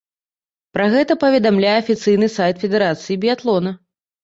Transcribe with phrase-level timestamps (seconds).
[0.77, 3.79] Пра гэта паведамляе афіцыйны сайт федэрацыі біятлона.